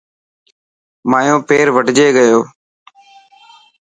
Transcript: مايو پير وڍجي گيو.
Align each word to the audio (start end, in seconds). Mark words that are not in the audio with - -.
مايو 1.09 1.37
پير 1.47 1.67
وڍجي 1.75 2.07
گيو. 2.15 2.39